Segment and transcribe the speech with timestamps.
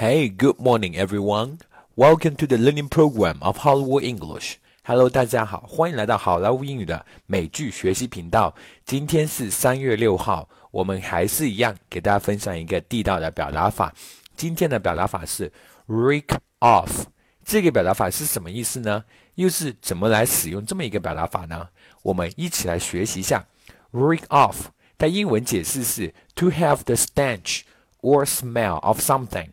[0.00, 1.58] Hey, good morning, everyone.
[1.94, 4.54] Welcome to the learning program of Hollywood English.
[4.82, 8.54] Hello，大家好，欢迎来到好莱坞英语的美剧学习频道。
[8.86, 13.92] 今天是三月六号，我们还是一样给大家分享一个地道的表达法。
[14.34, 15.52] 今天的表达法是
[15.86, 17.04] “rake off”。
[17.44, 19.04] 这个表达法是什么意思呢？
[19.34, 21.68] 又是怎么来使用这么一个表达法呢？
[22.00, 23.44] 我们一起来学习一下。
[23.92, 27.64] “rake off” 它英文解释是 “to have the stench
[28.00, 29.48] or smell of something”。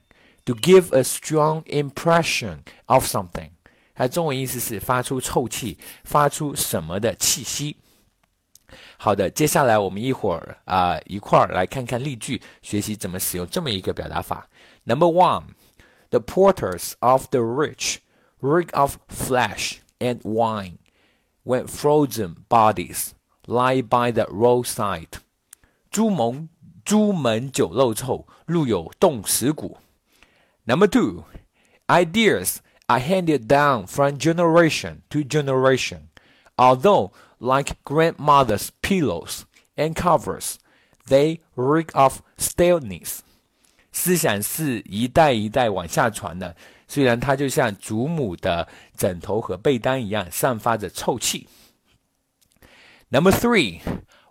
[0.48, 3.50] to give a strong impression of something, something。
[3.94, 7.78] 它中文意思是发出臭气，发出什么的气息。
[8.98, 14.48] 好的，接下来我们一会儿啊、呃、一块儿来看看例句，学习怎么使用这么一个表达法。
[14.84, 15.56] Number one,
[16.10, 17.98] the porters of the rich
[18.40, 20.78] reek of flesh and wine
[21.44, 23.10] when frozen bodies
[23.46, 25.20] lie by the roadside.
[25.90, 26.50] 朱门
[26.86, 29.78] 朱门酒肉臭，路有冻死骨。
[30.67, 31.25] Number two,
[31.89, 36.09] ideas are handed down from generation to generation.
[36.57, 39.45] Although, like grandmother's pillows
[39.77, 40.59] and covers,
[41.09, 43.21] they reek of staleness.
[43.91, 51.49] 思想是一代一代往下传的，虽然它就像祖母的枕头和被单一样，散发着臭气。
[53.11, 53.81] Number three,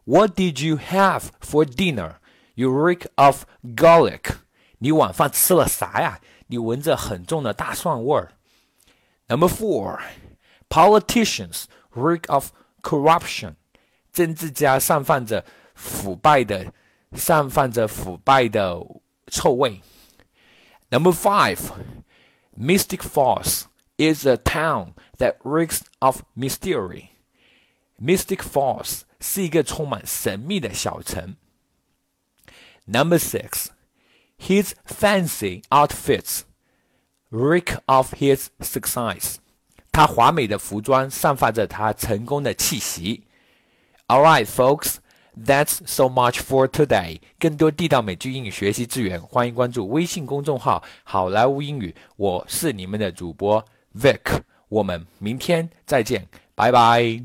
[0.06, 2.16] what did you have for dinner?
[2.56, 3.45] You reek of
[3.76, 4.38] garlic.
[4.80, 6.20] 你晚饭吃了啥呀？
[6.48, 8.34] 你闻着很重的大蒜味儿。
[9.28, 10.00] Number four,
[10.70, 13.56] politicians reek of corruption.
[14.12, 15.45] 政治家散发着
[15.76, 16.73] 腐败的，
[17.14, 18.78] 散发着腐败的
[19.28, 19.81] 臭味。
[20.90, 21.59] Number five,
[22.58, 23.64] Mystic Falls
[23.98, 27.09] is a town that reeks of mystery.
[27.98, 31.38] Mystic Falls 是一个充满神秘的小城。
[32.86, 33.67] Number six.
[34.39, 36.42] His fancy outfits
[37.31, 39.37] reek of his success.
[39.91, 43.25] 他华美的服装散发着他成功的气息。
[44.08, 44.97] All right, folks,
[45.36, 47.20] that's so much for today.
[47.39, 51.95] 更多地道美剧英语学习资源，欢迎关注微信公众号“好莱坞英语”。
[52.17, 53.64] 我是你们的主播
[53.98, 57.23] Vic，我们明天再见，拜拜。